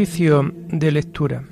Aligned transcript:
Oficio 0.00 0.50
de 0.72 0.90
lectura. 0.90 1.44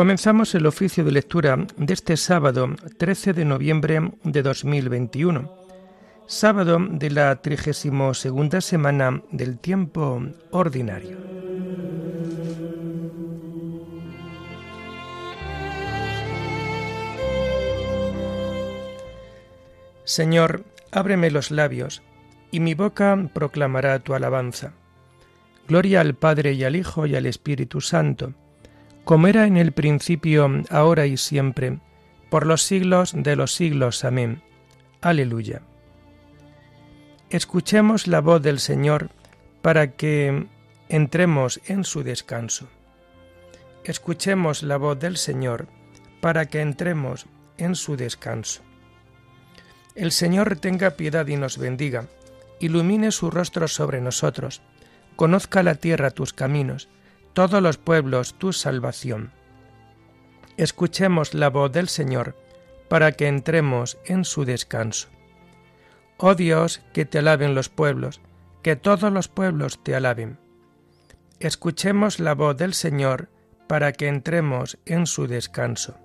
Comenzamos 0.00 0.54
el 0.54 0.64
oficio 0.64 1.04
de 1.04 1.12
lectura 1.12 1.58
de 1.76 1.92
este 1.92 2.16
sábado 2.16 2.74
13 2.96 3.34
de 3.34 3.44
noviembre 3.44 4.12
de 4.24 4.42
2021, 4.42 5.54
sábado 6.26 6.78
de 6.90 7.10
la 7.10 7.36
32 7.36 8.26
semana 8.60 9.22
del 9.30 9.58
tiempo 9.58 10.22
ordinario. 10.52 11.18
Señor, 20.04 20.64
ábreme 20.92 21.30
los 21.30 21.50
labios, 21.50 22.00
y 22.50 22.60
mi 22.60 22.72
boca 22.72 23.18
proclamará 23.34 23.98
tu 23.98 24.14
alabanza. 24.14 24.72
Gloria 25.68 26.00
al 26.00 26.14
Padre 26.14 26.54
y 26.54 26.64
al 26.64 26.74
Hijo 26.74 27.04
y 27.04 27.16
al 27.16 27.26
Espíritu 27.26 27.82
Santo 27.82 28.32
como 29.04 29.26
era 29.26 29.46
en 29.46 29.56
el 29.56 29.72
principio, 29.72 30.48
ahora 30.70 31.06
y 31.06 31.16
siempre, 31.16 31.78
por 32.28 32.46
los 32.46 32.62
siglos 32.62 33.12
de 33.14 33.36
los 33.36 33.54
siglos. 33.54 34.04
Amén. 34.04 34.42
Aleluya. 35.00 35.62
Escuchemos 37.30 38.06
la 38.06 38.20
voz 38.20 38.42
del 38.42 38.58
Señor 38.58 39.10
para 39.62 39.92
que 39.92 40.46
entremos 40.88 41.60
en 41.66 41.84
su 41.84 42.02
descanso. 42.02 42.68
Escuchemos 43.84 44.62
la 44.62 44.76
voz 44.76 44.98
del 44.98 45.16
Señor 45.16 45.68
para 46.20 46.46
que 46.46 46.60
entremos 46.60 47.26
en 47.56 47.74
su 47.74 47.96
descanso. 47.96 48.62
El 49.94 50.12
Señor 50.12 50.56
tenga 50.56 50.90
piedad 50.90 51.26
y 51.26 51.36
nos 51.36 51.58
bendiga, 51.58 52.06
ilumine 52.58 53.10
su 53.10 53.30
rostro 53.30 53.68
sobre 53.68 54.00
nosotros, 54.00 54.62
conozca 55.16 55.62
la 55.62 55.74
tierra 55.74 56.10
tus 56.10 56.32
caminos, 56.32 56.88
todos 57.32 57.62
los 57.62 57.78
pueblos 57.78 58.34
tu 58.34 58.52
salvación. 58.52 59.32
Escuchemos 60.56 61.34
la 61.34 61.48
voz 61.48 61.72
del 61.72 61.88
Señor 61.88 62.36
para 62.88 63.12
que 63.12 63.28
entremos 63.28 63.98
en 64.04 64.24
su 64.24 64.44
descanso. 64.44 65.08
Oh 66.16 66.34
Dios, 66.34 66.82
que 66.92 67.04
te 67.04 67.18
alaben 67.18 67.54
los 67.54 67.68
pueblos, 67.68 68.20
que 68.62 68.76
todos 68.76 69.12
los 69.12 69.28
pueblos 69.28 69.82
te 69.82 69.94
alaben. 69.94 70.38
Escuchemos 71.38 72.20
la 72.20 72.34
voz 72.34 72.56
del 72.56 72.74
Señor 72.74 73.30
para 73.68 73.92
que 73.92 74.08
entremos 74.08 74.78
en 74.84 75.06
su 75.06 75.26
descanso. 75.26 75.96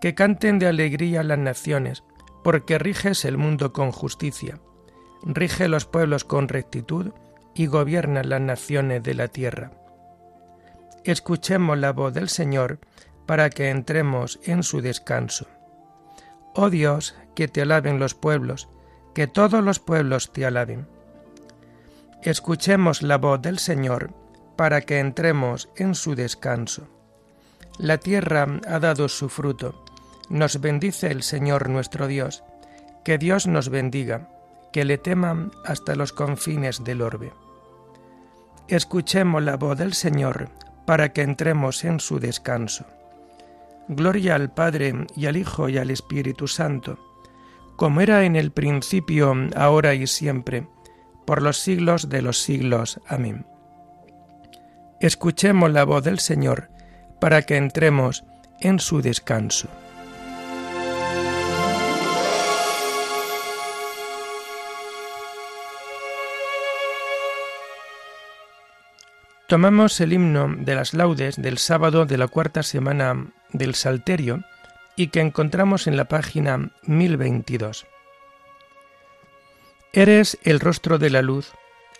Que 0.00 0.14
canten 0.14 0.58
de 0.58 0.66
alegría 0.66 1.22
las 1.22 1.38
naciones, 1.38 2.02
porque 2.42 2.78
riges 2.78 3.26
el 3.26 3.36
mundo 3.36 3.72
con 3.72 3.92
justicia. 3.92 4.58
Rige 5.22 5.68
los 5.68 5.84
pueblos 5.84 6.24
con 6.24 6.48
rectitud 6.48 7.12
y 7.54 7.66
gobierna 7.66 8.24
las 8.24 8.40
naciones 8.40 9.02
de 9.02 9.14
la 9.14 9.28
tierra 9.28 9.79
escuchemos 11.04 11.78
la 11.78 11.92
voz 11.92 12.12
del 12.12 12.28
Señor 12.28 12.78
para 13.26 13.50
que 13.50 13.70
entremos 13.70 14.40
en 14.44 14.62
su 14.62 14.80
descanso. 14.80 15.46
Oh 16.54 16.70
Dios, 16.70 17.14
que 17.34 17.48
te 17.48 17.62
alaben 17.62 17.98
los 17.98 18.14
pueblos, 18.14 18.68
que 19.14 19.26
todos 19.26 19.62
los 19.62 19.78
pueblos 19.78 20.32
te 20.32 20.44
alaben. 20.44 20.86
Escuchemos 22.22 23.02
la 23.02 23.18
voz 23.18 23.40
del 23.40 23.58
Señor 23.58 24.12
para 24.56 24.82
que 24.82 24.98
entremos 24.98 25.68
en 25.76 25.94
su 25.94 26.14
descanso. 26.14 26.88
La 27.78 27.98
tierra 27.98 28.46
ha 28.66 28.78
dado 28.78 29.08
su 29.08 29.28
fruto, 29.28 29.84
nos 30.28 30.60
bendice 30.60 31.06
el 31.06 31.22
Señor 31.22 31.68
nuestro 31.70 32.06
Dios, 32.08 32.44
que 33.04 33.16
Dios 33.16 33.46
nos 33.46 33.70
bendiga, 33.70 34.28
que 34.72 34.84
le 34.84 34.98
teman 34.98 35.50
hasta 35.64 35.94
los 35.94 36.12
confines 36.12 36.84
del 36.84 37.00
orbe. 37.00 37.32
Escuchemos 38.68 39.42
la 39.42 39.56
voz 39.56 39.78
del 39.78 39.94
Señor 39.94 40.50
para 40.86 41.12
que 41.12 41.22
entremos 41.22 41.84
en 41.84 42.00
su 42.00 42.18
descanso. 42.18 42.84
Gloria 43.88 44.34
al 44.36 44.52
Padre 44.52 45.06
y 45.16 45.26
al 45.26 45.36
Hijo 45.36 45.68
y 45.68 45.78
al 45.78 45.90
Espíritu 45.90 46.46
Santo, 46.46 46.98
como 47.76 48.00
era 48.00 48.24
en 48.24 48.36
el 48.36 48.52
principio, 48.52 49.34
ahora 49.56 49.94
y 49.94 50.06
siempre, 50.06 50.68
por 51.26 51.42
los 51.42 51.58
siglos 51.58 52.08
de 52.08 52.22
los 52.22 52.40
siglos. 52.42 53.00
Amén. 53.06 53.46
Escuchemos 55.00 55.70
la 55.70 55.84
voz 55.84 56.04
del 56.04 56.18
Señor 56.18 56.68
para 57.20 57.42
que 57.42 57.56
entremos 57.56 58.24
en 58.60 58.78
su 58.78 59.00
descanso. 59.00 59.68
Tomamos 69.50 70.00
el 70.00 70.12
himno 70.12 70.54
de 70.60 70.76
las 70.76 70.94
laudes 70.94 71.34
del 71.34 71.58
sábado 71.58 72.06
de 72.06 72.16
la 72.16 72.28
cuarta 72.28 72.62
semana 72.62 73.32
del 73.52 73.74
Salterio 73.74 74.44
y 74.94 75.08
que 75.08 75.18
encontramos 75.18 75.88
en 75.88 75.96
la 75.96 76.04
página 76.04 76.70
1022. 76.84 77.84
Eres 79.92 80.38
el 80.44 80.60
rostro 80.60 80.98
de 80.98 81.10
la 81.10 81.20
luz, 81.22 81.50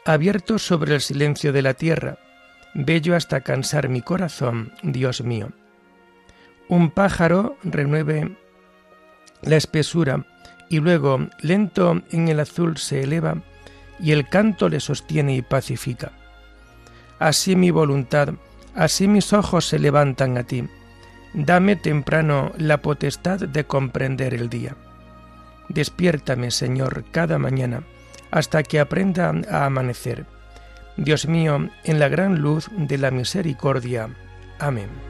abierto 0.04 0.60
sobre 0.60 0.94
el 0.94 1.00
silencio 1.00 1.52
de 1.52 1.62
la 1.62 1.74
tierra, 1.74 2.18
bello 2.72 3.16
hasta 3.16 3.40
cansar 3.40 3.88
mi 3.88 4.00
corazón, 4.00 4.72
Dios 4.84 5.24
mío. 5.24 5.50
Un 6.68 6.92
pájaro 6.92 7.56
renueve 7.64 8.36
la 9.42 9.56
espesura 9.56 10.24
y 10.68 10.78
luego, 10.78 11.28
lento 11.40 12.00
en 12.12 12.28
el 12.28 12.38
azul, 12.38 12.76
se 12.76 13.02
eleva 13.02 13.42
y 13.98 14.12
el 14.12 14.28
canto 14.28 14.68
le 14.68 14.78
sostiene 14.78 15.34
y 15.34 15.42
pacifica 15.42 16.12
así 17.20 17.54
mi 17.54 17.70
voluntad, 17.70 18.30
así 18.74 19.06
mis 19.06 19.32
ojos 19.32 19.68
se 19.68 19.78
levantan 19.78 20.36
a 20.36 20.42
ti. 20.42 20.64
Dame 21.32 21.76
temprano 21.76 22.50
la 22.58 22.82
potestad 22.82 23.38
de 23.38 23.64
comprender 23.64 24.34
el 24.34 24.48
día. 24.50 24.74
Despiértame, 25.68 26.50
Señor, 26.50 27.04
cada 27.12 27.38
mañana, 27.38 27.84
hasta 28.32 28.64
que 28.64 28.80
aprenda 28.80 29.32
a 29.48 29.66
amanecer. 29.66 30.26
Dios 30.96 31.28
mío, 31.28 31.68
en 31.84 32.00
la 32.00 32.08
gran 32.08 32.40
luz 32.40 32.68
de 32.76 32.98
la 32.98 33.12
misericordia. 33.12 34.08
Amén. 34.58 35.09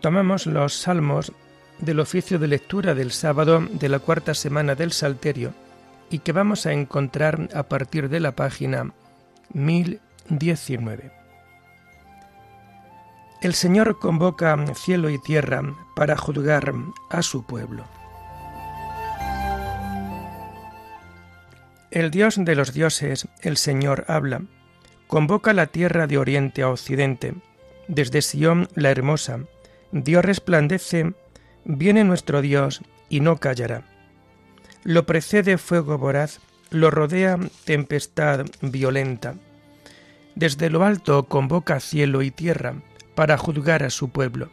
Tomamos 0.00 0.46
los 0.46 0.74
salmos 0.74 1.32
del 1.78 2.00
oficio 2.00 2.38
de 2.38 2.48
lectura 2.48 2.94
del 2.94 3.12
sábado 3.12 3.66
de 3.70 3.88
la 3.88 3.98
cuarta 3.98 4.34
semana 4.34 4.74
del 4.74 4.92
Salterio 4.92 5.52
y 6.10 6.20
que 6.20 6.32
vamos 6.32 6.66
a 6.66 6.72
encontrar 6.72 7.48
a 7.54 7.64
partir 7.64 8.08
de 8.08 8.20
la 8.20 8.32
página 8.32 8.92
1019. 9.52 11.12
El 13.42 13.54
Señor 13.54 13.98
convoca 13.98 14.56
cielo 14.74 15.10
y 15.10 15.18
tierra 15.18 15.62
para 15.96 16.16
juzgar 16.16 16.72
a 17.10 17.22
su 17.22 17.44
pueblo. 17.44 17.84
El 21.90 22.10
Dios 22.10 22.36
de 22.38 22.54
los 22.54 22.72
dioses, 22.72 23.28
el 23.42 23.56
Señor, 23.56 24.04
habla, 24.08 24.42
convoca 25.08 25.52
la 25.52 25.66
tierra 25.66 26.06
de 26.06 26.18
oriente 26.18 26.62
a 26.62 26.68
occidente, 26.68 27.34
desde 27.88 28.22
Sión 28.22 28.68
la 28.74 28.90
hermosa, 28.90 29.40
Dios 29.92 30.24
resplandece, 30.24 31.14
viene 31.64 32.04
nuestro 32.04 32.42
Dios 32.42 32.82
y 33.08 33.20
no 33.20 33.36
callará. 33.38 33.84
Lo 34.84 35.04
precede 35.04 35.58
fuego 35.58 35.98
voraz, 35.98 36.40
lo 36.70 36.90
rodea 36.90 37.38
tempestad 37.64 38.46
violenta. 38.62 39.34
Desde 40.34 40.70
lo 40.70 40.84
alto 40.84 41.24
convoca 41.24 41.80
cielo 41.80 42.22
y 42.22 42.30
tierra 42.30 42.76
para 43.14 43.36
juzgar 43.36 43.82
a 43.82 43.90
su 43.90 44.10
pueblo. 44.10 44.48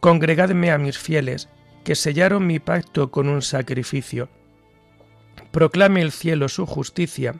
Congregadme 0.00 0.70
a 0.70 0.78
mis 0.78 0.98
fieles, 0.98 1.48
que 1.82 1.94
sellaron 1.94 2.46
mi 2.46 2.58
pacto 2.58 3.10
con 3.10 3.28
un 3.28 3.42
sacrificio. 3.42 4.28
Proclame 5.50 6.02
el 6.02 6.12
cielo 6.12 6.48
su 6.48 6.66
justicia, 6.66 7.34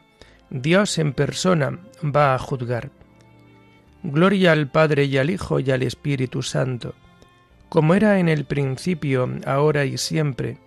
Dios 0.49 0.97
en 0.97 1.13
persona 1.13 1.79
va 2.03 2.33
a 2.33 2.39
juzgar. 2.39 2.91
Gloria 4.11 4.51
al 4.51 4.67
Padre 4.67 5.05
y 5.05 5.17
al 5.17 5.29
Hijo 5.29 5.59
y 5.59 5.71
al 5.71 5.81
Espíritu 5.81 6.43
Santo, 6.43 6.93
como 7.69 7.95
era 7.95 8.19
en 8.19 8.29
el 8.29 8.45
principio, 8.45 9.29
ahora 9.45 9.85
y 9.85 9.97
siempre, 9.97 10.57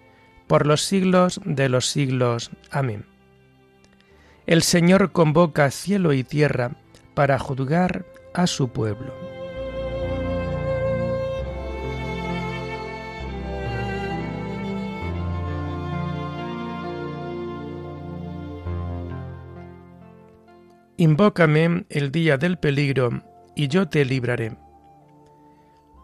por 0.48 0.66
los 0.66 0.82
siglos 0.82 1.40
de 1.44 1.68
los 1.68 1.86
siglos. 1.86 2.50
Amén. 2.70 3.04
El 4.46 4.62
Señor 4.62 5.12
convoca 5.12 5.70
cielo 5.70 6.12
y 6.12 6.24
tierra 6.24 6.72
para 7.14 7.38
juzgar 7.38 8.06
a 8.34 8.46
su 8.46 8.70
pueblo. 8.70 9.14
Invócame 21.00 21.84
el 21.90 22.10
día 22.10 22.38
del 22.38 22.58
peligro, 22.58 23.22
y 23.58 23.66
yo 23.66 23.88
te 23.88 24.04
libraré. 24.04 24.56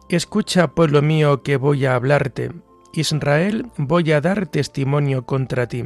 Escucha, 0.08 0.66
pueblo 0.74 1.02
mío, 1.02 1.44
que 1.44 1.56
voy 1.56 1.86
a 1.86 1.94
hablarte. 1.94 2.50
Israel, 2.92 3.70
voy 3.76 4.10
a 4.10 4.20
dar 4.20 4.48
testimonio 4.48 5.24
contra 5.24 5.68
ti. 5.68 5.84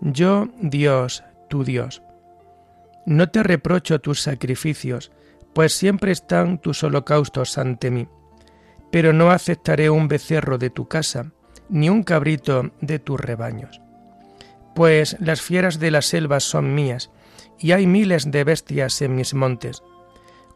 Yo, 0.00 0.48
Dios, 0.58 1.22
tu 1.50 1.64
Dios. 1.64 2.02
No 3.04 3.28
te 3.28 3.42
reprocho 3.42 4.00
tus 4.00 4.22
sacrificios, 4.22 5.12
pues 5.52 5.74
siempre 5.74 6.12
están 6.12 6.58
tus 6.58 6.82
holocaustos 6.82 7.58
ante 7.58 7.90
mí. 7.90 8.08
Pero 8.90 9.12
no 9.12 9.30
aceptaré 9.30 9.90
un 9.90 10.08
becerro 10.08 10.56
de 10.56 10.70
tu 10.70 10.88
casa, 10.88 11.30
ni 11.68 11.90
un 11.90 12.04
cabrito 12.04 12.70
de 12.80 12.98
tus 13.00 13.20
rebaños. 13.20 13.82
Pues 14.74 15.18
las 15.20 15.42
fieras 15.42 15.78
de 15.78 15.90
las 15.90 16.06
selvas 16.06 16.44
son 16.44 16.74
mías, 16.74 17.10
y 17.58 17.72
hay 17.72 17.86
miles 17.86 18.30
de 18.30 18.44
bestias 18.44 19.02
en 19.02 19.14
mis 19.14 19.34
montes. 19.34 19.82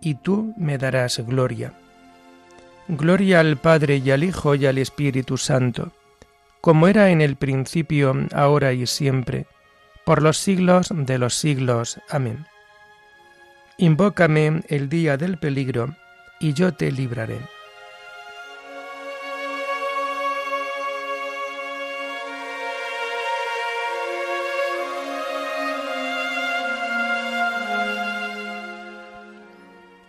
y 0.00 0.14
tú 0.14 0.54
me 0.56 0.78
darás 0.78 1.18
gloria. 1.26 1.72
Gloria 2.88 3.40
al 3.40 3.56
Padre 3.56 3.96
y 3.96 4.10
al 4.10 4.22
Hijo 4.22 4.54
y 4.54 4.66
al 4.66 4.78
Espíritu 4.78 5.36
Santo, 5.36 5.92
como 6.60 6.88
era 6.88 7.10
en 7.10 7.20
el 7.20 7.36
principio, 7.36 8.14
ahora 8.32 8.72
y 8.72 8.86
siempre, 8.86 9.46
por 10.04 10.22
los 10.22 10.38
siglos 10.38 10.88
de 10.92 11.18
los 11.18 11.34
siglos. 11.34 12.00
Amén. 12.08 12.46
Invócame 13.78 14.62
el 14.68 14.88
día 14.88 15.16
del 15.16 15.38
peligro, 15.38 15.96
y 16.40 16.52
yo 16.52 16.72
te 16.74 16.92
libraré. 16.92 17.55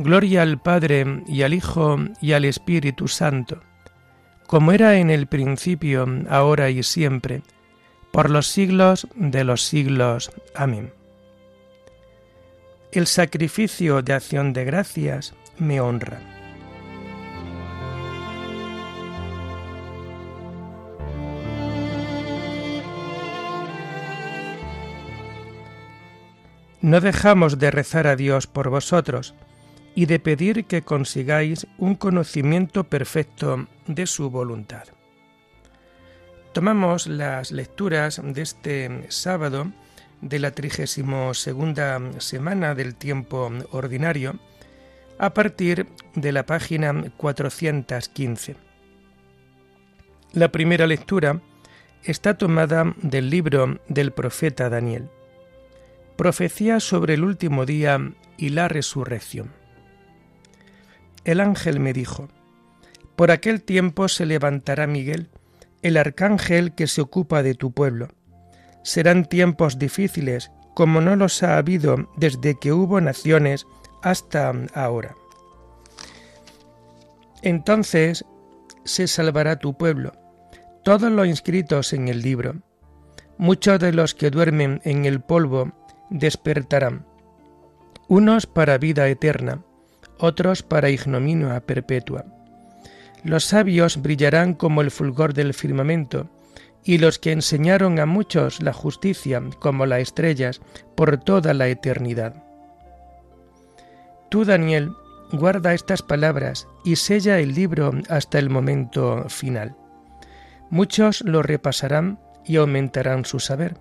Gloria 0.00 0.42
al 0.42 0.60
Padre 0.60 1.24
y 1.26 1.42
al 1.42 1.52
Hijo 1.52 1.98
y 2.20 2.30
al 2.30 2.44
Espíritu 2.44 3.08
Santo, 3.08 3.62
como 4.46 4.70
era 4.70 4.94
en 4.98 5.10
el 5.10 5.26
principio, 5.26 6.06
ahora 6.30 6.70
y 6.70 6.84
siempre, 6.84 7.42
por 8.12 8.30
los 8.30 8.46
siglos 8.46 9.08
de 9.16 9.42
los 9.42 9.64
siglos. 9.64 10.30
Amén. 10.54 10.92
El 12.92 13.08
sacrificio 13.08 14.00
de 14.00 14.12
acción 14.12 14.52
de 14.52 14.64
gracias 14.64 15.34
me 15.58 15.80
honra. 15.80 16.20
No 26.82 27.00
dejamos 27.00 27.58
de 27.58 27.72
rezar 27.72 28.06
a 28.06 28.14
Dios 28.14 28.46
por 28.46 28.70
vosotros, 28.70 29.34
y 29.98 30.06
de 30.06 30.20
pedir 30.20 30.66
que 30.66 30.82
consigáis 30.82 31.66
un 31.76 31.96
conocimiento 31.96 32.84
perfecto 32.84 33.66
de 33.88 34.06
su 34.06 34.30
voluntad. 34.30 34.84
Tomamos 36.52 37.08
las 37.08 37.50
lecturas 37.50 38.22
de 38.22 38.42
este 38.42 39.06
sábado 39.08 39.72
de 40.20 40.38
la 40.38 40.52
32 40.52 41.50
semana 42.18 42.76
del 42.76 42.94
tiempo 42.94 43.50
ordinario 43.72 44.38
a 45.18 45.34
partir 45.34 45.88
de 46.14 46.30
la 46.30 46.46
página 46.46 47.10
415. 47.16 48.54
La 50.32 50.52
primera 50.52 50.86
lectura 50.86 51.42
está 52.04 52.38
tomada 52.38 52.94
del 53.02 53.30
libro 53.30 53.80
del 53.88 54.12
profeta 54.12 54.68
Daniel. 54.68 55.10
Profecía 56.14 56.78
sobre 56.78 57.14
el 57.14 57.24
último 57.24 57.66
día 57.66 57.98
y 58.36 58.50
la 58.50 58.68
resurrección 58.68 59.57
el 61.28 61.40
ángel 61.40 61.78
me 61.78 61.92
dijo, 61.92 62.28
Por 63.14 63.30
aquel 63.30 63.62
tiempo 63.62 64.08
se 64.08 64.24
levantará 64.24 64.86
Miguel, 64.86 65.28
el 65.82 65.98
arcángel 65.98 66.74
que 66.74 66.86
se 66.86 67.02
ocupa 67.02 67.42
de 67.42 67.54
tu 67.54 67.70
pueblo. 67.70 68.08
Serán 68.82 69.26
tiempos 69.26 69.78
difíciles, 69.78 70.50
como 70.74 71.02
no 71.02 71.16
los 71.16 71.42
ha 71.42 71.58
habido 71.58 72.08
desde 72.16 72.58
que 72.58 72.72
hubo 72.72 73.02
naciones 73.02 73.66
hasta 74.02 74.54
ahora. 74.72 75.16
Entonces 77.42 78.24
se 78.84 79.06
salvará 79.06 79.58
tu 79.58 79.76
pueblo, 79.76 80.14
todos 80.82 81.12
los 81.12 81.26
inscritos 81.26 81.92
en 81.92 82.08
el 82.08 82.22
libro. 82.22 82.62
Muchos 83.36 83.78
de 83.80 83.92
los 83.92 84.14
que 84.14 84.30
duermen 84.30 84.80
en 84.84 85.04
el 85.04 85.20
polvo 85.20 85.72
despertarán, 86.08 87.04
unos 88.08 88.46
para 88.46 88.78
vida 88.78 89.06
eterna, 89.08 89.62
otros 90.18 90.62
para 90.62 90.90
ignominia 90.90 91.60
perpetua. 91.60 92.24
Los 93.24 93.44
sabios 93.44 94.00
brillarán 94.00 94.54
como 94.54 94.80
el 94.80 94.90
fulgor 94.90 95.34
del 95.34 95.54
firmamento, 95.54 96.30
y 96.84 96.98
los 96.98 97.18
que 97.18 97.32
enseñaron 97.32 97.98
a 97.98 98.06
muchos 98.06 98.62
la 98.62 98.72
justicia 98.72 99.42
como 99.58 99.86
las 99.86 100.00
estrellas 100.00 100.60
por 100.94 101.18
toda 101.18 101.52
la 101.52 101.68
eternidad. 101.68 102.42
Tú, 104.30 104.44
Daniel, 104.44 104.92
guarda 105.32 105.74
estas 105.74 106.02
palabras 106.02 106.66
y 106.84 106.96
sella 106.96 107.40
el 107.40 107.54
libro 107.54 107.92
hasta 108.08 108.38
el 108.38 108.50
momento 108.50 109.28
final. 109.28 109.76
Muchos 110.70 111.22
lo 111.22 111.42
repasarán 111.42 112.20
y 112.44 112.56
aumentarán 112.56 113.24
su 113.24 113.40
saber. 113.40 113.76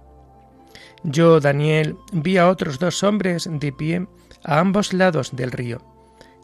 Yo, 1.04 1.40
Daniel, 1.40 1.96
vi 2.12 2.38
a 2.38 2.50
otros 2.50 2.80
dos 2.80 3.04
hombres 3.04 3.48
de 3.50 3.72
pie 3.72 4.08
a 4.44 4.60
ambos 4.60 4.94
lados 4.94 5.36
del 5.36 5.52
río 5.52 5.97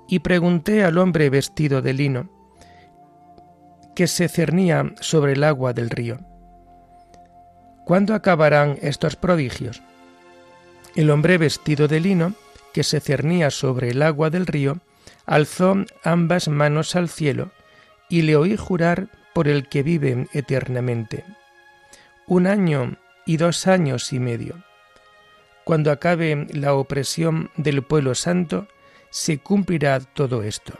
y 0.07 0.19
pregunté 0.19 0.83
al 0.83 0.97
hombre 0.97 1.29
vestido 1.29 1.81
de 1.81 1.93
lino, 1.93 2.29
que 3.95 4.07
se 4.07 4.27
cernía 4.27 4.93
sobre 4.99 5.33
el 5.33 5.43
agua 5.43 5.73
del 5.73 5.89
río. 5.89 6.19
¿Cuándo 7.85 8.15
acabarán 8.15 8.77
estos 8.81 9.15
prodigios? 9.15 9.81
El 10.95 11.09
hombre 11.09 11.37
vestido 11.37 11.87
de 11.87 11.99
lino, 11.99 12.33
que 12.73 12.83
se 12.83 12.99
cernía 12.99 13.51
sobre 13.51 13.89
el 13.89 14.01
agua 14.01 14.29
del 14.29 14.47
río, 14.47 14.79
alzó 15.25 15.75
ambas 16.03 16.47
manos 16.47 16.95
al 16.95 17.09
cielo 17.09 17.51
y 18.09 18.23
le 18.23 18.35
oí 18.35 18.57
jurar 18.57 19.09
por 19.33 19.47
el 19.47 19.67
que 19.67 19.83
vive 19.83 20.27
eternamente. 20.33 21.25
Un 22.27 22.47
año 22.47 22.97
y 23.25 23.37
dos 23.37 23.67
años 23.67 24.13
y 24.13 24.19
medio. 24.19 24.63
Cuando 25.63 25.91
acabe 25.91 26.47
la 26.51 26.73
opresión 26.73 27.49
del 27.57 27.83
pueblo 27.83 28.15
santo, 28.15 28.67
se 29.13 29.37
cumplirá 29.37 29.99
todo 29.99 30.41
esto. 30.41 30.73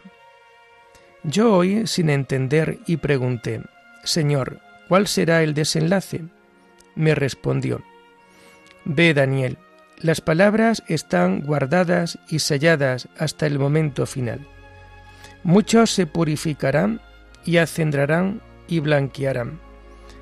Yo 1.21 1.55
oí 1.55 1.85
sin 1.85 2.09
entender 2.09 2.79
y 2.87 2.97
pregunté, 2.97 3.61
Señor, 4.03 4.59
¿cuál 4.87 5.05
será 5.05 5.43
el 5.43 5.53
desenlace? 5.53 6.25
Me 6.95 7.13
respondió, 7.13 7.83
Ve, 8.85 9.13
Daniel, 9.13 9.59
las 9.99 10.19
palabras 10.19 10.81
están 10.87 11.41
guardadas 11.41 12.17
y 12.27 12.39
selladas 12.39 13.07
hasta 13.19 13.45
el 13.45 13.59
momento 13.59 14.07
final. 14.07 14.47
Muchos 15.43 15.91
se 15.91 16.07
purificarán 16.07 17.01
y 17.45 17.57
acendrarán 17.57 18.41
y 18.67 18.79
blanquearán. 18.79 19.59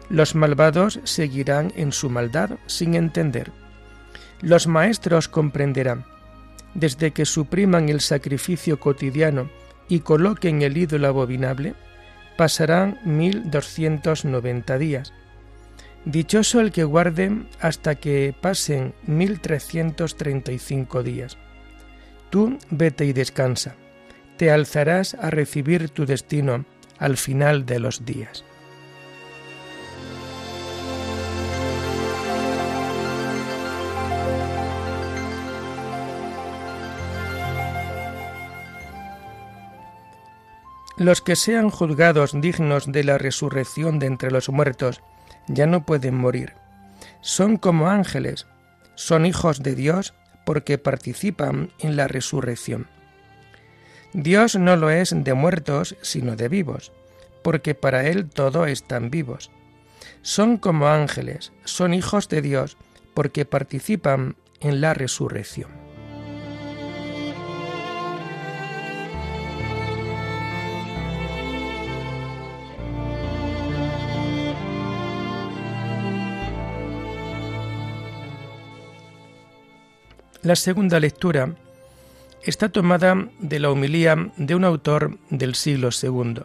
Los 0.10 0.36
malvados 0.36 1.00
seguirán 1.06 1.72
en 1.78 1.94
su 1.94 2.10
maldad 2.10 2.58
sin 2.68 2.94
entender. 2.94 3.54
Los 4.42 4.68
maestros 4.68 5.30
comprenderán. 5.30 6.04
Desde 6.74 7.12
que 7.12 7.26
supriman 7.26 7.90
el 7.90 8.02
sacrificio 8.02 8.80
cotidiano 8.80 9.50
y 9.90 10.00
coloquen 10.00 10.62
el 10.62 10.78
ídolo 10.78 11.08
abominable, 11.08 11.76
pasarán 12.38 13.00
mil 13.04 13.52
doscientos 13.52 14.24
noventa 14.24 14.78
días. 14.78 15.14
Dichoso 16.06 16.62
el 16.62 16.72
que 16.72 16.84
guarde 16.84 17.44
hasta 17.60 17.96
que 17.96 18.34
pasen 18.40 18.94
mil 19.06 19.40
trescientos 19.42 20.16
treinta 20.16 20.52
y 20.52 20.60
cinco 20.60 21.04
días. 21.04 21.38
Tú 22.30 22.58
vete 22.70 23.06
y 23.06 23.14
descansa. 23.14 23.76
Te 24.38 24.50
alzarás 24.50 25.14
a 25.16 25.30
recibir 25.30 25.90
tu 25.90 26.06
destino 26.06 26.66
al 26.98 27.18
final 27.18 27.66
de 27.66 27.80
los 27.80 28.06
días. 28.06 28.46
Los 41.02 41.24
que 41.24 41.36
sean 41.36 41.72
juzgados 41.72 42.40
dignos 42.40 42.92
de 42.92 43.04
la 43.04 43.18
resurrección 43.18 43.98
de 43.98 44.06
entre 44.06 44.30
los 44.30 44.50
muertos 44.50 45.02
ya 45.48 45.66
no 45.66 45.84
pueden 45.84 46.14
morir. 46.14 46.54
Son 47.22 47.58
como 47.58 47.90
ángeles, 47.90 48.46
son 48.94 49.26
hijos 49.26 49.64
de 49.64 49.74
Dios 49.74 50.14
porque 50.46 50.78
participan 50.78 51.72
en 51.80 51.96
la 51.96 52.08
resurrección. 52.08 52.86
Dios 54.14 54.56
no 54.58 54.76
lo 54.76 54.92
es 54.92 55.12
de 55.12 55.34
muertos, 55.34 55.96
sino 56.04 56.36
de 56.36 56.50
vivos, 56.50 56.92
porque 57.42 57.74
para 57.74 58.06
Él 58.08 58.30
todo 58.30 58.68
están 58.68 59.10
vivos. 59.10 59.50
Son 60.22 60.58
como 60.58 60.88
ángeles, 60.88 61.52
son 61.64 61.96
hijos 61.96 62.30
de 62.30 62.44
Dios, 62.44 62.78
porque 63.16 63.46
participan 63.46 64.36
en 64.60 64.82
la 64.82 64.94
resurrección. 64.94 65.81
La 80.44 80.56
segunda 80.56 81.00
lectura 81.00 81.54
está 82.44 82.70
tomada 82.70 83.30
de 83.40 83.60
la 83.60 83.70
homilía 83.70 84.32
de 84.38 84.56
un 84.56 84.64
autor 84.64 85.20
del 85.30 85.54
siglo 85.54 85.90
II. 85.92 86.42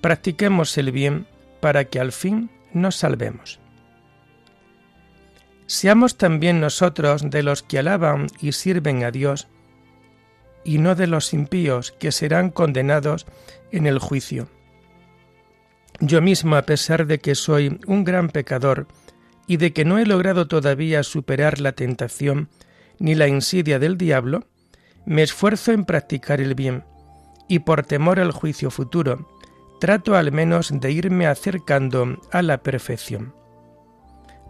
Practiquemos 0.00 0.76
el 0.76 0.90
bien 0.90 1.28
para 1.60 1.84
que 1.84 2.00
al 2.00 2.10
fin 2.10 2.50
nos 2.72 2.96
salvemos. 2.96 3.60
Seamos 5.66 6.16
también 6.16 6.60
nosotros 6.60 7.30
de 7.30 7.44
los 7.44 7.62
que 7.62 7.78
alaban 7.78 8.26
y 8.40 8.50
sirven 8.50 9.04
a 9.04 9.12
Dios, 9.12 9.46
y 10.64 10.78
no 10.78 10.96
de 10.96 11.06
los 11.06 11.32
impíos 11.32 11.92
que 11.92 12.10
serán 12.10 12.50
condenados 12.50 13.26
en 13.70 13.86
el 13.86 14.00
juicio. 14.00 14.48
Yo 16.00 16.20
mismo, 16.20 16.56
a 16.56 16.62
pesar 16.62 17.06
de 17.06 17.20
que 17.20 17.36
soy 17.36 17.78
un 17.86 18.02
gran 18.02 18.28
pecador, 18.30 18.88
y 19.48 19.56
de 19.56 19.72
que 19.72 19.84
no 19.84 19.98
he 19.98 20.06
logrado 20.06 20.46
todavía 20.46 21.02
superar 21.02 21.58
la 21.58 21.72
tentación 21.72 22.48
ni 23.00 23.14
la 23.14 23.26
insidia 23.26 23.78
del 23.78 23.96
diablo, 23.96 24.46
me 25.06 25.22
esfuerzo 25.22 25.72
en 25.72 25.84
practicar 25.84 26.40
el 26.40 26.54
bien, 26.54 26.84
y 27.48 27.60
por 27.60 27.84
temor 27.84 28.20
al 28.20 28.30
juicio 28.30 28.70
futuro, 28.70 29.26
trato 29.80 30.16
al 30.16 30.32
menos 30.32 30.70
de 30.72 30.92
irme 30.92 31.26
acercando 31.26 32.20
a 32.30 32.42
la 32.42 32.58
perfección. 32.58 33.32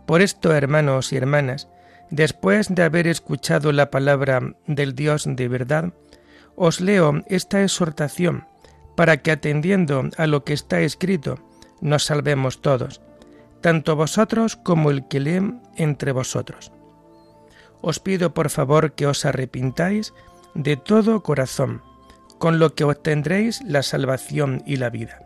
Por 0.07 0.21
esto, 0.21 0.53
hermanos 0.53 1.13
y 1.13 1.17
hermanas, 1.17 1.69
después 2.11 2.75
de 2.75 2.83
haber 2.83 3.07
escuchado 3.07 3.71
la 3.71 3.91
palabra 3.91 4.57
del 4.67 4.95
Dios 4.95 5.25
de 5.29 5.47
verdad, 5.47 5.93
os 6.57 6.81
leo 6.81 7.23
esta 7.29 7.63
exhortación 7.63 8.47
para 8.97 9.19
que 9.19 9.31
atendiendo 9.31 10.09
a 10.17 10.27
lo 10.27 10.43
que 10.43 10.55
está 10.55 10.81
escrito, 10.81 11.39
nos 11.81 12.07
salvemos 12.07 12.63
todos, 12.63 13.01
tanto 13.61 13.97
vosotros 13.97 14.57
como 14.57 14.91
el 14.91 15.09
que 15.09 15.21
lee 15.21 15.61
entre 15.77 16.13
vosotros. 16.13 16.73
Os 17.81 18.01
pido 18.01 18.35
por 18.35 18.51
favor 18.51 18.93
que 18.93 19.07
os 19.07 19.25
arrepintáis 19.25 20.15
de 20.55 20.77
todo 20.77 21.23
corazón, 21.23 21.83
con 22.39 22.59
lo 22.59 22.75
que 22.75 22.85
obtendréis 22.85 23.63
la 23.63 23.83
salvación 23.83 24.63
y 24.67 24.77
la 24.77 24.91
vida. 24.91 25.23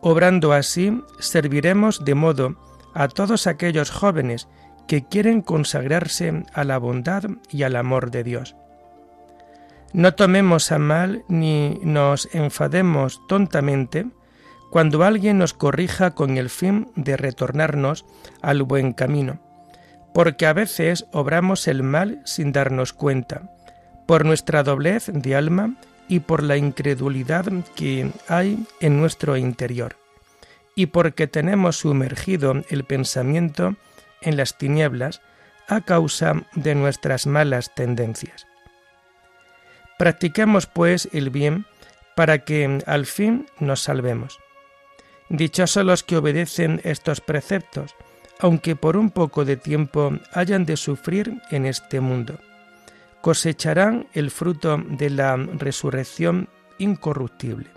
Obrando 0.00 0.52
así, 0.52 1.02
serviremos 1.18 2.04
de 2.04 2.14
modo 2.14 2.56
a 2.94 3.08
todos 3.08 3.46
aquellos 3.46 3.90
jóvenes 3.90 4.48
que 4.86 5.06
quieren 5.06 5.40
consagrarse 5.40 6.44
a 6.52 6.64
la 6.64 6.78
bondad 6.78 7.24
y 7.50 7.62
al 7.62 7.76
amor 7.76 8.10
de 8.10 8.22
Dios. 8.22 8.54
No 9.94 10.14
tomemos 10.14 10.72
a 10.72 10.78
mal 10.78 11.24
ni 11.28 11.78
nos 11.82 12.28
enfademos 12.34 13.20
tontamente 13.28 14.06
cuando 14.74 15.04
alguien 15.04 15.38
nos 15.38 15.54
corrija 15.54 16.16
con 16.16 16.36
el 16.36 16.50
fin 16.50 16.90
de 16.96 17.16
retornarnos 17.16 18.04
al 18.42 18.64
buen 18.64 18.92
camino, 18.92 19.38
porque 20.12 20.46
a 20.46 20.52
veces 20.52 21.06
obramos 21.12 21.68
el 21.68 21.84
mal 21.84 22.20
sin 22.24 22.50
darnos 22.50 22.92
cuenta, 22.92 23.42
por 24.04 24.24
nuestra 24.24 24.64
doblez 24.64 25.06
de 25.12 25.36
alma 25.36 25.76
y 26.08 26.18
por 26.18 26.42
la 26.42 26.56
incredulidad 26.56 27.44
que 27.76 28.10
hay 28.26 28.66
en 28.80 28.98
nuestro 28.98 29.36
interior, 29.36 29.94
y 30.74 30.86
porque 30.86 31.28
tenemos 31.28 31.76
sumergido 31.76 32.54
el 32.68 32.82
pensamiento 32.82 33.76
en 34.22 34.36
las 34.36 34.58
tinieblas 34.58 35.20
a 35.68 35.82
causa 35.82 36.34
de 36.56 36.74
nuestras 36.74 37.28
malas 37.28 37.72
tendencias. 37.76 38.48
Practiquemos 40.00 40.66
pues 40.66 41.08
el 41.12 41.30
bien 41.30 41.64
para 42.16 42.40
que 42.40 42.82
al 42.86 43.06
fin 43.06 43.46
nos 43.60 43.80
salvemos. 43.80 44.40
Dichosos 45.28 45.84
los 45.84 46.02
que 46.02 46.16
obedecen 46.16 46.80
estos 46.84 47.20
preceptos, 47.20 47.94
aunque 48.38 48.76
por 48.76 48.96
un 48.96 49.10
poco 49.10 49.44
de 49.44 49.56
tiempo 49.56 50.12
hayan 50.32 50.66
de 50.66 50.76
sufrir 50.76 51.40
en 51.50 51.66
este 51.66 52.00
mundo. 52.00 52.38
Cosecharán 53.20 54.06
el 54.12 54.30
fruto 54.30 54.76
de 54.76 55.08
la 55.10 55.36
resurrección 55.36 56.48
incorruptible. 56.78 57.70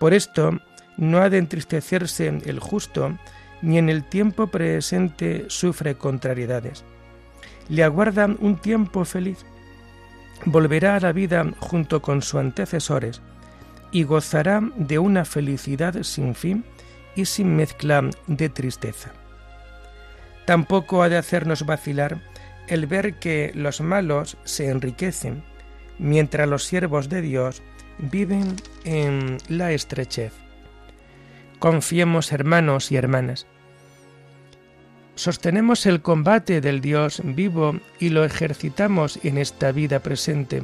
Por 0.00 0.14
esto, 0.14 0.58
no 0.96 1.18
ha 1.18 1.30
de 1.30 1.38
entristecerse 1.38 2.26
el 2.44 2.58
justo, 2.58 3.16
ni 3.62 3.78
en 3.78 3.88
el 3.88 4.04
tiempo 4.04 4.48
presente 4.48 5.44
sufre 5.48 5.94
contrariedades. 5.94 6.84
Le 7.68 7.84
aguarda 7.84 8.26
un 8.26 8.56
tiempo 8.56 9.04
feliz. 9.04 9.44
Volverá 10.44 10.96
a 10.96 11.00
la 11.00 11.12
vida 11.12 11.46
junto 11.60 12.02
con 12.02 12.20
sus 12.20 12.40
antecesores, 12.40 13.22
y 13.92 14.04
gozará 14.04 14.62
de 14.76 14.98
una 14.98 15.24
felicidad 15.24 16.02
sin 16.02 16.34
fin 16.34 16.64
y 17.14 17.26
sin 17.26 17.54
mezcla 17.54 18.02
de 18.26 18.48
tristeza. 18.48 19.12
Tampoco 20.46 21.02
ha 21.02 21.08
de 21.08 21.18
hacernos 21.18 21.64
vacilar 21.64 22.20
el 22.66 22.86
ver 22.86 23.18
que 23.18 23.52
los 23.54 23.80
malos 23.80 24.38
se 24.44 24.70
enriquecen, 24.70 25.44
mientras 25.98 26.48
los 26.48 26.64
siervos 26.64 27.08
de 27.08 27.20
Dios 27.20 27.62
viven 27.98 28.56
en 28.84 29.36
la 29.48 29.72
estrechez. 29.72 30.32
Confiemos, 31.58 32.32
hermanos 32.32 32.90
y 32.90 32.96
hermanas. 32.96 33.46
Sostenemos 35.14 35.84
el 35.84 36.00
combate 36.00 36.60
del 36.60 36.80
Dios 36.80 37.20
vivo 37.22 37.78
y 38.00 38.08
lo 38.08 38.24
ejercitamos 38.24 39.20
en 39.22 39.36
esta 39.36 39.70
vida 39.70 40.00
presente 40.00 40.62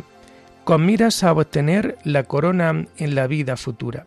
con 0.69 0.85
miras 0.85 1.25
a 1.25 1.33
obtener 1.33 1.97
la 2.05 2.25
corona 2.25 2.85
en 2.99 3.15
la 3.15 3.27
vida 3.27 3.57
futura. 3.57 4.05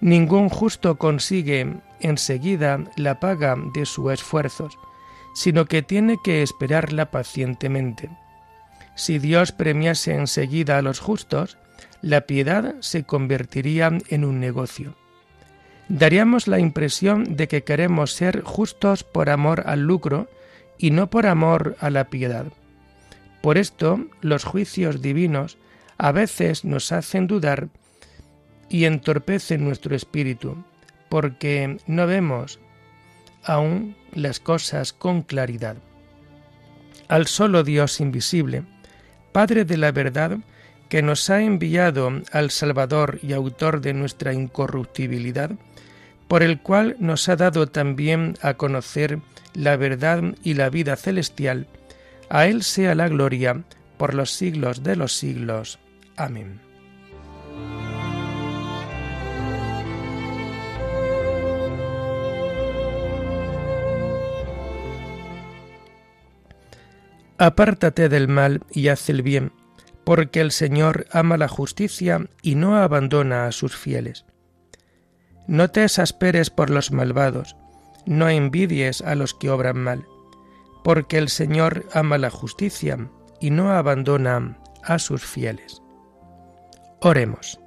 Ningún 0.00 0.48
justo 0.48 0.98
consigue 0.98 1.72
enseguida 2.00 2.80
la 2.96 3.20
paga 3.20 3.54
de 3.72 3.86
sus 3.86 4.12
esfuerzos, 4.12 4.76
sino 5.36 5.66
que 5.66 5.82
tiene 5.82 6.18
que 6.24 6.42
esperarla 6.42 7.12
pacientemente. 7.12 8.10
Si 8.96 9.20
Dios 9.20 9.52
premiase 9.52 10.16
enseguida 10.16 10.78
a 10.78 10.82
los 10.82 10.98
justos, 10.98 11.58
la 12.02 12.22
piedad 12.22 12.74
se 12.80 13.04
convertiría 13.04 13.96
en 14.08 14.24
un 14.24 14.40
negocio. 14.40 14.96
Daríamos 15.88 16.48
la 16.48 16.58
impresión 16.58 17.36
de 17.36 17.46
que 17.46 17.62
queremos 17.62 18.12
ser 18.12 18.42
justos 18.42 19.04
por 19.04 19.30
amor 19.30 19.62
al 19.66 19.82
lucro 19.82 20.28
y 20.76 20.90
no 20.90 21.08
por 21.08 21.24
amor 21.24 21.76
a 21.78 21.90
la 21.90 22.08
piedad. 22.08 22.46
Por 23.46 23.58
esto, 23.58 24.04
los 24.22 24.42
juicios 24.42 25.00
divinos 25.00 25.56
a 25.98 26.10
veces 26.10 26.64
nos 26.64 26.90
hacen 26.90 27.28
dudar 27.28 27.68
y 28.68 28.86
entorpecen 28.86 29.62
nuestro 29.62 29.94
espíritu, 29.94 30.64
porque 31.08 31.78
no 31.86 32.08
vemos 32.08 32.58
aún 33.44 33.94
las 34.12 34.40
cosas 34.40 34.92
con 34.92 35.22
claridad. 35.22 35.76
Al 37.06 37.28
solo 37.28 37.62
Dios 37.62 38.00
invisible, 38.00 38.64
Padre 39.30 39.64
de 39.64 39.76
la 39.76 39.92
verdad, 39.92 40.38
que 40.88 41.02
nos 41.02 41.30
ha 41.30 41.40
enviado 41.40 42.22
al 42.32 42.50
Salvador 42.50 43.20
y 43.22 43.32
autor 43.32 43.80
de 43.80 43.94
nuestra 43.94 44.32
incorruptibilidad, 44.32 45.52
por 46.26 46.42
el 46.42 46.60
cual 46.60 46.96
nos 46.98 47.28
ha 47.28 47.36
dado 47.36 47.68
también 47.68 48.34
a 48.42 48.54
conocer 48.54 49.20
la 49.54 49.76
verdad 49.76 50.34
y 50.42 50.54
la 50.54 50.68
vida 50.68 50.96
celestial, 50.96 51.68
a 52.28 52.46
Él 52.46 52.62
sea 52.62 52.94
la 52.94 53.08
gloria 53.08 53.62
por 53.96 54.14
los 54.14 54.30
siglos 54.30 54.82
de 54.82 54.96
los 54.96 55.12
siglos. 55.16 55.78
Amén. 56.16 56.60
Apártate 67.38 68.08
del 68.08 68.28
mal 68.28 68.62
y 68.70 68.88
haz 68.88 69.10
el 69.10 69.20
bien, 69.20 69.52
porque 70.04 70.40
el 70.40 70.52
Señor 70.52 71.06
ama 71.12 71.36
la 71.36 71.48
justicia 71.48 72.28
y 72.40 72.54
no 72.54 72.76
abandona 72.76 73.46
a 73.46 73.52
sus 73.52 73.76
fieles. 73.76 74.24
No 75.46 75.70
te 75.70 75.84
exasperes 75.84 76.48
por 76.48 76.70
los 76.70 76.92
malvados, 76.92 77.54
no 78.06 78.28
envidies 78.30 79.02
a 79.02 79.14
los 79.14 79.34
que 79.34 79.50
obran 79.50 79.76
mal, 79.76 80.06
porque 80.86 81.18
el 81.18 81.30
Señor 81.30 81.84
ama 81.92 82.16
la 82.16 82.30
justicia 82.30 82.96
y 83.40 83.50
no 83.50 83.72
abandona 83.72 84.56
a 84.84 85.00
sus 85.00 85.26
fieles. 85.26 85.82
Oremos. 87.00 87.58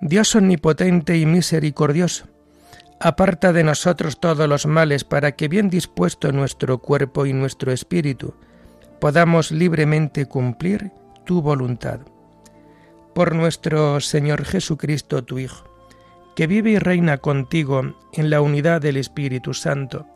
Dios 0.00 0.34
omnipotente 0.34 1.18
y 1.18 1.26
misericordioso, 1.26 2.24
aparta 3.00 3.52
de 3.52 3.64
nosotros 3.64 4.18
todos 4.18 4.48
los 4.48 4.64
males 4.64 5.04
para 5.04 5.32
que 5.32 5.48
bien 5.48 5.68
dispuesto 5.68 6.32
nuestro 6.32 6.78
cuerpo 6.78 7.26
y 7.26 7.34
nuestro 7.34 7.70
espíritu 7.70 8.34
podamos 8.98 9.52
libremente 9.52 10.24
cumplir 10.24 10.90
tu 11.26 11.42
voluntad. 11.42 12.00
Por 13.14 13.34
nuestro 13.34 14.00
Señor 14.00 14.46
Jesucristo, 14.46 15.22
tu 15.22 15.38
Hijo, 15.38 15.66
que 16.34 16.46
vive 16.46 16.70
y 16.70 16.78
reina 16.78 17.18
contigo 17.18 17.94
en 18.14 18.30
la 18.30 18.40
unidad 18.40 18.80
del 18.80 18.96
Espíritu 18.96 19.52
Santo, 19.52 20.06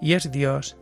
y 0.00 0.14
es 0.14 0.32
Dios 0.32 0.81